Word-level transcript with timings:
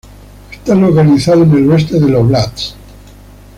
Está 0.51 0.73
localizado 0.73 1.43
en 1.43 1.51
el 1.53 1.71
este 1.73 1.99
del 1.99 2.15
óblast. 2.15 2.73